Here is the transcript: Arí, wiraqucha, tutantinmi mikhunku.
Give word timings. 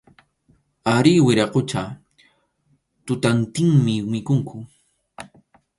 Arí, 0.95 1.11
wiraqucha, 1.25 1.81
tutantinmi 3.05 3.95
mikhunku. 4.11 4.55